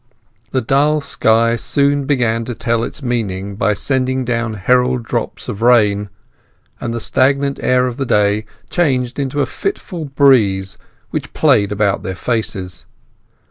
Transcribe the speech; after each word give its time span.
The 0.49 0.61
dull 0.61 0.99
sky 0.99 1.55
soon 1.55 2.05
began 2.05 2.43
to 2.45 2.55
tell 2.55 2.83
its 2.83 3.03
meaning 3.03 3.55
by 3.55 3.75
sending 3.75 4.25
down 4.25 4.55
herald 4.55 5.03
drops 5.03 5.47
of 5.47 5.61
rain, 5.61 6.09
and 6.79 6.91
the 6.91 6.99
stagnant 6.99 7.59
air 7.61 7.85
of 7.85 7.97
the 7.97 8.05
day 8.07 8.45
changed 8.71 9.19
into 9.19 9.41
a 9.41 9.45
fitful 9.45 10.05
breeze 10.05 10.79
which 11.11 11.33
played 11.33 11.71
about 11.71 12.01
their 12.01 12.15
faces. 12.15 12.87